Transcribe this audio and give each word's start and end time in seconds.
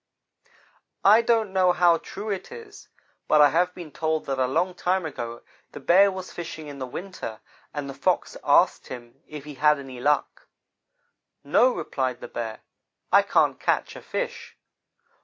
"I 1.05 1.21
don't 1.21 1.53
know 1.53 1.73
how 1.73 1.99
true 1.99 2.31
it 2.31 2.51
is, 2.51 2.89
but 3.27 3.39
I 3.39 3.49
have 3.49 3.71
been 3.75 3.91
told 3.91 4.25
that 4.25 4.39
a 4.39 4.47
long 4.47 4.73
time 4.73 5.05
ago 5.05 5.43
the 5.73 5.79
Bear 5.79 6.11
was 6.11 6.31
fishing 6.33 6.65
in 6.65 6.79
the 6.79 6.87
winter, 6.87 7.39
and 7.71 7.87
the 7.87 7.93
Fox 7.93 8.35
asked 8.43 8.87
him 8.87 9.21
if 9.27 9.43
he 9.43 9.53
had 9.53 9.77
any 9.77 9.99
luck. 9.99 10.47
"'No,' 11.43 11.71
replied 11.75 12.19
the 12.19 12.27
Bear, 12.27 12.61
'I 13.11 13.21
can't 13.21 13.59
catch 13.59 13.95
a 13.95 14.01
fish.' 14.01 14.57